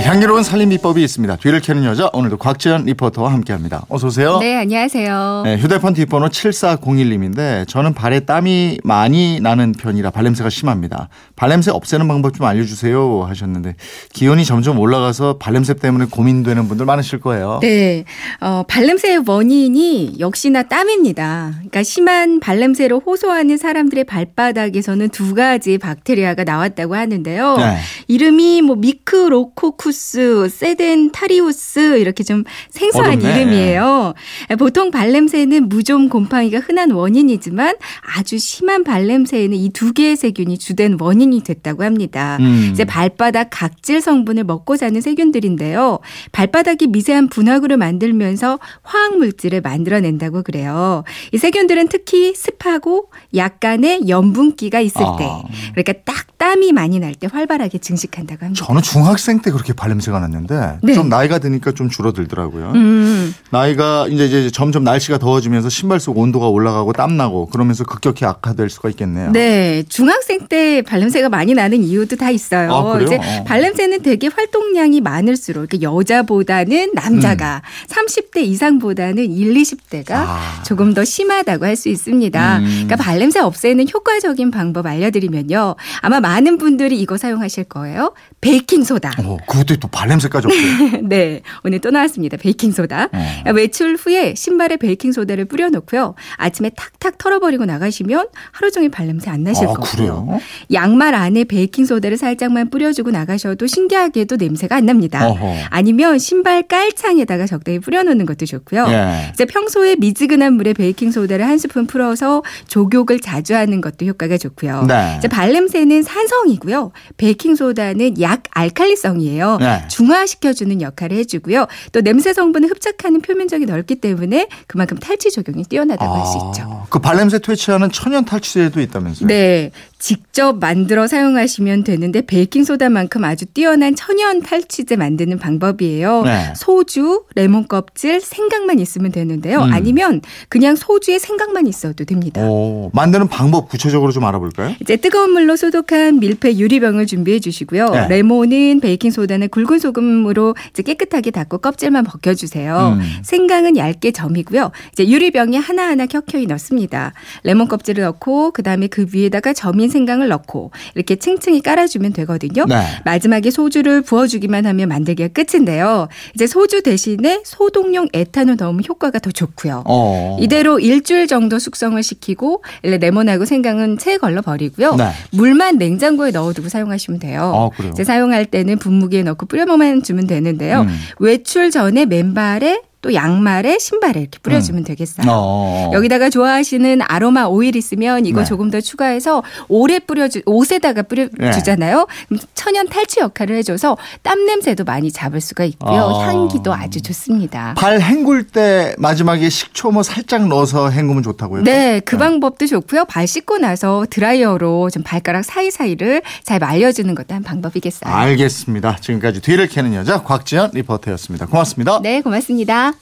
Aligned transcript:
향기로운 0.00 0.42
살림 0.42 0.70
비법이 0.70 1.02
있습니다. 1.02 1.36
뒤를 1.36 1.60
캐는 1.60 1.84
여자 1.84 2.10
오늘도 2.12 2.36
곽지연 2.38 2.84
리포터와 2.84 3.32
함께합니다. 3.32 3.84
어서 3.88 4.08
오세요. 4.08 4.38
네, 4.38 4.56
안녕하세요. 4.56 5.42
네, 5.44 5.56
휴대폰 5.56 5.94
뒷번호 5.94 6.28
7401님인데 6.28 7.66
저는 7.68 7.94
발에 7.94 8.20
땀이 8.20 8.78
많이 8.82 9.40
나는 9.40 9.72
편이라 9.72 10.10
발냄새가 10.10 10.50
심합니다. 10.50 11.08
발냄새 11.36 11.70
없애는 11.70 12.08
방법 12.08 12.34
좀 12.34 12.46
알려주세요 12.46 13.24
하셨는데 13.24 13.76
기온이 14.12 14.44
점점 14.44 14.78
올라가서 14.78 15.38
발냄새 15.38 15.74
때문에 15.74 16.06
고민되는 16.10 16.66
분들 16.66 16.86
많으실 16.86 17.20
거예요. 17.20 17.60
네, 17.62 18.04
어, 18.40 18.64
발냄새의 18.66 19.22
원인이 19.26 20.16
역시나 20.18 20.64
땀입니다. 20.64 21.52
그러니까 21.54 21.82
심한 21.82 22.40
발냄새로 22.40 23.00
호소하는 23.00 23.56
사람들의 23.58 24.04
발바닥에서는 24.04 25.08
두 25.10 25.34
가지 25.34 25.78
박테리아가 25.78 26.44
나왔다고 26.44 26.96
하는데요. 26.96 27.56
네. 27.56 27.78
이름이 28.08 28.62
뭐 28.62 28.76
Micrococcus 28.76 30.48
sedentarius 30.48 31.98
이렇게 31.98 32.24
좀 32.24 32.44
생소한 32.70 33.18
어렵네. 33.20 33.40
이름이에요. 33.42 34.14
보통 34.58 34.90
발냄새는 34.90 35.68
무좀 35.68 36.08
곰팡이가 36.08 36.58
흔한 36.60 36.90
원인이지만 36.90 37.76
아주 38.16 38.38
심한 38.38 38.82
발냄새에는 38.84 39.56
이 39.56 39.70
두 39.74 39.92
개의 39.92 40.16
세균이 40.16 40.58
주된 40.58 40.96
원인이 41.00 41.42
됐다고 41.42 41.82
합니다. 41.84 42.38
음. 42.40 42.70
이제 42.72 42.84
발바닥 42.84 43.48
각질 43.50 44.00
성분을 44.00 44.44
먹고 44.44 44.76
사는 44.76 44.98
세균들인데요. 45.00 45.98
발바닥이 46.32 46.86
미세한 46.86 47.28
분화구를 47.28 47.76
만들면서 47.76 48.58
화학 48.82 49.16
물질을 49.18 49.60
만들어낸다고 49.60 50.42
그래요. 50.42 51.04
이 51.32 51.38
세균들은 51.38 51.88
특히 51.88 52.34
습하고 52.34 53.10
약간의 53.34 54.08
염분기가 54.08 54.80
있을 54.80 55.02
아. 55.02 55.16
때, 55.18 55.26
그러니까 55.74 55.92
딱 56.04 56.38
땀이 56.38 56.72
많이 56.72 56.98
날 57.00 57.14
때 57.14 57.28
활발하게 57.30 57.78
증식한다고 57.78 58.44
합니다. 58.44 58.64
저는 58.66 58.82
중학생 58.82 59.40
때 59.40 59.50
그렇게 59.52 59.72
발냄새가 59.74 60.18
났는데 60.20 60.78
네. 60.82 60.94
좀 60.94 61.08
나이가 61.08 61.38
드니까 61.38 61.72
좀 61.72 61.88
줄어들더라고요. 61.88 62.72
음. 62.74 63.34
나이가 63.50 64.06
이제, 64.08 64.24
이제 64.26 64.50
점점 64.50 64.82
날씨가 64.84 65.18
더워지면서 65.18 65.68
신발 65.68 66.00
속 66.00 66.18
온도가 66.18 66.48
올라가고 66.48 66.92
땀 66.92 67.16
나고 67.16 67.46
그러면서 67.46 67.84
급격히 67.84 68.24
악화될 68.24 68.70
수가 68.70 68.88
있겠네요. 68.90 69.30
네, 69.32 69.84
중학생 69.88 70.46
때 70.48 70.82
발냄새가 70.82 71.28
많이 71.28 71.54
나는 71.54 71.82
이유도 71.84 72.16
다 72.16 72.30
있어요. 72.30 72.72
아? 72.72 73.00
이제 73.00 73.16
어. 73.16 73.44
발냄새는 73.44 74.02
되게 74.02 74.28
활동량이 74.28 75.00
많을수록 75.00 75.68
그러니까 75.68 75.82
여자보다는 75.94 76.92
남자가 76.94 77.62
30대 77.88 78.38
이상보다는 78.38 79.30
1, 79.30 79.54
20대가 79.54 80.10
음. 80.10 80.26
아. 80.26 80.62
조금 80.64 80.94
더 80.94 81.04
심하다고 81.04 81.64
할 81.66 81.74
수 81.74 81.88
있습니다. 81.88 82.58
음. 82.58 82.64
그러니까 82.64 82.96
발냄새 82.96 83.40
없애는 83.40 83.86
효과적인 83.92 84.50
방법 84.50 84.86
알려드리면요. 84.86 85.74
아마 86.00 86.20
많은 86.20 86.56
분들이 86.58 87.00
이거 87.00 87.16
사용하실 87.16 87.64
거예요. 87.64 88.14
베이킹 88.40 88.84
소다. 88.84 89.12
어, 89.24 89.36
그것도 89.64 89.80
또 89.80 89.88
발냄새까지 89.88 90.46
없어요. 90.46 91.00
네, 91.08 91.40
오늘 91.64 91.80
또 91.80 91.90
나왔습니다. 91.90 92.36
베이킹 92.36 92.72
소다. 92.72 93.08
어. 93.12 93.52
외출 93.52 93.96
후에 93.96 94.34
신발에 94.36 94.76
베이킹 94.76 95.12
소다를 95.12 95.46
뿌려놓고요. 95.46 96.14
아침에 96.36 96.70
탁탁 96.76 97.18
털어버리고 97.18 97.64
나가시면 97.64 98.28
하루 98.52 98.70
종일 98.70 98.90
발냄새 98.90 99.30
안 99.30 99.42
나실 99.42 99.64
아, 99.64 99.72
거고요. 99.72 99.84
그래요? 99.90 100.40
양말 100.72 101.14
안에 101.14 101.44
베이킹 101.44 101.86
소다를 101.86 102.16
살짝만 102.16 102.70
뿌려주고 102.70 103.10
나가셔도 103.10 103.66
신기하게도 103.66 104.36
냄새가 104.36 104.76
안 104.76 104.86
납니다. 104.86 105.26
어허. 105.26 105.54
아니면 105.70 106.18
신발 106.18 106.62
깔창에다가 106.62 107.46
적당히 107.46 107.78
뿌려놓는 107.78 108.26
것도 108.26 108.46
좋고요. 108.46 108.86
예. 108.88 109.30
이제 109.32 109.44
평소에 109.44 109.96
미지근한 109.96 110.54
물에 110.54 110.72
베이킹 110.74 111.10
소다를 111.10 111.46
한 111.46 111.58
스푼 111.58 111.86
풀어서 111.86 112.42
조욕을 112.68 113.20
자주 113.20 113.54
하는 113.54 113.80
것도 113.80 114.06
효과가 114.06 114.36
좋고요. 114.38 114.84
네. 114.86 115.16
이제 115.18 115.28
발냄새는 115.28 116.02
산성이고요. 116.02 116.92
베이킹 117.16 117.54
소다는 117.54 118.20
약 118.20 118.42
알칼리성이에요. 118.50 119.53
네. 119.58 119.86
중화시켜주는 119.88 120.80
역할을 120.80 121.16
해주고요. 121.18 121.66
또 121.92 122.00
냄새 122.00 122.32
성분을 122.32 122.70
흡착하는 122.70 123.20
표면적이 123.20 123.66
넓기 123.66 123.96
때문에 123.96 124.48
그만큼 124.66 124.98
탈취 124.98 125.30
적용이 125.30 125.64
뛰어나다고 125.64 126.14
할수 126.14 126.38
있죠. 126.48 126.86
그 126.90 126.98
발냄새 126.98 127.38
퇴치하는 127.38 127.90
천연 127.90 128.24
탈취제도 128.24 128.80
있다면서요? 128.80 129.28
네. 129.28 129.70
직접 130.04 130.58
만들어 130.58 131.06
사용하시면 131.06 131.82
되는데 131.82 132.20
베이킹소다만큼 132.20 133.24
아주 133.24 133.46
뛰어난 133.46 133.94
천연 133.94 134.42
탈취제 134.42 134.96
만드는 134.96 135.38
방법이에요. 135.38 136.24
네. 136.24 136.52
소주, 136.54 137.24
레몬 137.34 137.66
껍질, 137.66 138.20
생강만 138.20 138.80
있으면 138.80 139.12
되는데요. 139.12 139.62
음. 139.62 139.72
아니면 139.72 140.20
그냥 140.50 140.76
소주에 140.76 141.18
생강만 141.18 141.66
있어도 141.68 142.04
됩니다. 142.04 142.42
오, 142.42 142.90
만드는 142.92 143.28
방법 143.28 143.70
구체적으로 143.70 144.12
좀 144.12 144.26
알아볼까요? 144.26 144.74
이제 144.82 144.96
뜨거운 144.98 145.30
물로 145.30 145.56
소독한 145.56 146.20
밀폐 146.20 146.58
유리병을 146.58 147.06
준비해 147.06 147.40
주시고요. 147.40 147.88
네. 147.88 148.08
레몬은 148.08 148.80
베이킹 148.80 149.10
소다는 149.10 149.48
굵은 149.48 149.78
소금으로 149.78 150.54
이제 150.68 150.82
깨끗하게 150.82 151.30
닦고 151.30 151.58
껍질만 151.58 152.04
벗겨 152.04 152.34
주세요. 152.34 152.98
음. 153.00 153.22
생강은 153.22 153.78
얇게 153.78 154.10
점이고요. 154.10 154.70
이제 154.92 155.08
유리병에 155.08 155.56
하나하나 155.56 156.04
켜켜이 156.04 156.44
넣습니다. 156.44 157.14
레몬 157.42 157.68
껍질을 157.68 158.04
넣고 158.04 158.50
그다음에 158.50 158.86
그 158.88 159.06
위에다가 159.10 159.54
점인 159.54 159.93
생강을 159.94 160.28
넣고 160.28 160.72
이렇게 160.94 161.16
층층이 161.16 161.60
깔아주면 161.62 162.12
되거든요. 162.12 162.66
네. 162.66 162.82
마지막에 163.04 163.50
소주를 163.50 164.02
부어주기만 164.02 164.66
하면 164.66 164.88
만들기가 164.88 165.28
끝인데요. 165.28 166.08
이제 166.34 166.46
소주 166.46 166.82
대신에 166.82 167.40
소독용 167.44 168.08
에탄올 168.12 168.56
넣으면 168.58 168.82
효과가 168.88 169.20
더 169.20 169.30
좋고요. 169.30 169.84
어. 169.86 170.36
이대로 170.40 170.78
일주일 170.78 171.26
정도 171.26 171.58
숙성을 171.58 172.02
시키고 172.02 172.62
레몬하고 172.82 173.44
생강은 173.44 173.98
채 173.98 174.18
걸러 174.18 174.42
버리고요. 174.42 174.96
네. 174.96 175.10
물만 175.30 175.78
냉장고에 175.78 176.32
넣어두고 176.32 176.68
사용하시면 176.68 177.20
돼요. 177.20 177.70
아? 177.72 177.88
이제 177.88 178.02
사용할 178.04 178.46
때는 178.46 178.78
분무기에 178.78 179.22
넣고 179.22 179.46
뿌려만 179.46 180.02
주면 180.02 180.26
되는데요. 180.26 180.82
음. 180.82 180.88
외출 181.18 181.70
전에 181.70 182.04
맨발에 182.06 182.80
또 183.04 183.12
양말에 183.12 183.78
신발에 183.78 184.18
이렇게 184.18 184.38
뿌려주면 184.42 184.82
되겠어요. 184.84 185.26
어. 185.28 185.90
여기다가 185.92 186.30
좋아하시는 186.30 187.00
아로마 187.02 187.44
오일 187.44 187.76
있으면 187.76 188.24
이거 188.24 188.40
네. 188.40 188.46
조금 188.46 188.70
더 188.70 188.80
추가해서 188.80 189.42
오래 189.68 189.98
뿌려주 189.98 190.40
옷에다가 190.46 191.02
네. 191.02 191.26
뿌려주잖아요. 191.28 192.06
그럼 192.28 192.40
천연 192.54 192.88
탈취 192.88 193.20
역할을 193.20 193.56
해줘서 193.56 193.98
땀 194.22 194.46
냄새도 194.46 194.84
많이 194.84 195.12
잡을 195.12 195.42
수가 195.42 195.64
있고요. 195.64 196.00
어. 196.00 196.22
향기도 196.24 196.72
아주 196.72 197.02
좋습니다. 197.02 197.74
발 197.76 198.00
헹굴 198.00 198.44
때 198.44 198.94
마지막에 198.96 199.50
식초 199.50 199.90
뭐 199.90 200.02
살짝 200.02 200.48
넣어서 200.48 200.88
헹구면 200.88 201.22
좋다고요? 201.24 201.64
네, 201.64 202.00
그 202.00 202.16
방법도 202.16 202.66
좋고요. 202.66 203.04
발 203.04 203.26
씻고 203.26 203.58
나서 203.58 204.06
드라이어로 204.08 204.88
좀 204.88 205.02
발가락 205.02 205.44
사이사이를 205.44 206.22
잘 206.42 206.58
말려주는 206.58 207.14
것도 207.14 207.34
한 207.34 207.42
방법이겠어요. 207.42 208.10
알겠습니다. 208.10 208.96
지금까지 209.02 209.42
뒤를 209.42 209.68
캐는 209.68 209.92
여자 209.92 210.22
곽지연 210.22 210.70
리포터였습니다. 210.72 211.44
고맙습니다. 211.44 212.00
네, 212.02 212.22
고맙습니다. 212.22 212.93